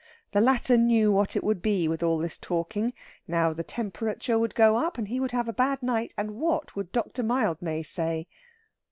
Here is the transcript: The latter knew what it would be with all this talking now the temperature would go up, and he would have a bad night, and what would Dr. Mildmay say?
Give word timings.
The 0.31 0.41
latter 0.41 0.77
knew 0.77 1.11
what 1.11 1.35
it 1.35 1.43
would 1.43 1.61
be 1.61 1.87
with 1.87 2.01
all 2.01 2.17
this 2.17 2.39
talking 2.39 2.93
now 3.27 3.53
the 3.53 3.63
temperature 3.63 4.39
would 4.39 4.55
go 4.55 4.77
up, 4.77 4.97
and 4.97 5.07
he 5.07 5.19
would 5.19 5.29
have 5.29 5.47
a 5.47 5.53
bad 5.53 5.83
night, 5.83 6.11
and 6.17 6.31
what 6.37 6.75
would 6.75 6.91
Dr. 6.91 7.21
Mildmay 7.21 7.83
say? 7.83 8.25